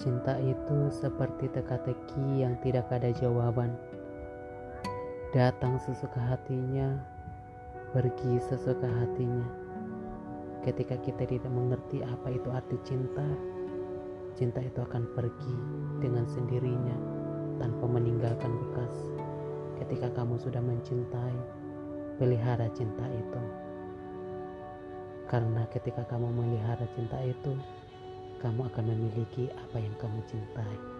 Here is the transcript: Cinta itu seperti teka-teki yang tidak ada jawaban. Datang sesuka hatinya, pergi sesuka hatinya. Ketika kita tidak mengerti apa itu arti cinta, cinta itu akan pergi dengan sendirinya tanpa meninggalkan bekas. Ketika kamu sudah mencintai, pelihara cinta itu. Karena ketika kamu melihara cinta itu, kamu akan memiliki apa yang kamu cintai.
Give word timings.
Cinta 0.00 0.40
itu 0.40 0.88
seperti 0.88 1.52
teka-teki 1.52 2.40
yang 2.40 2.56
tidak 2.64 2.88
ada 2.88 3.12
jawaban. 3.12 3.76
Datang 5.36 5.76
sesuka 5.76 6.16
hatinya, 6.16 6.96
pergi 7.92 8.40
sesuka 8.40 8.88
hatinya. 8.88 9.44
Ketika 10.64 10.96
kita 11.04 11.28
tidak 11.28 11.52
mengerti 11.52 12.00
apa 12.00 12.32
itu 12.32 12.48
arti 12.48 12.80
cinta, 12.80 13.28
cinta 14.32 14.64
itu 14.64 14.80
akan 14.80 15.04
pergi 15.12 15.56
dengan 16.00 16.24
sendirinya 16.24 16.96
tanpa 17.60 17.84
meninggalkan 17.84 18.56
bekas. 18.56 18.96
Ketika 19.84 20.08
kamu 20.16 20.40
sudah 20.40 20.64
mencintai, 20.64 21.36
pelihara 22.16 22.72
cinta 22.72 23.04
itu. 23.04 23.42
Karena 25.28 25.68
ketika 25.68 26.08
kamu 26.08 26.32
melihara 26.32 26.88
cinta 26.96 27.20
itu, 27.20 27.52
kamu 28.40 28.72
akan 28.72 28.84
memiliki 28.88 29.52
apa 29.52 29.76
yang 29.76 29.92
kamu 30.00 30.20
cintai. 30.24 30.99